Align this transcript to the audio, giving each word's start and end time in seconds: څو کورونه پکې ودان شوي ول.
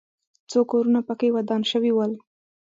څو 0.49 0.59
کورونه 0.71 0.99
پکې 1.07 1.29
ودان 1.35 1.61
شوي 1.71 1.91
ول. 1.93 2.13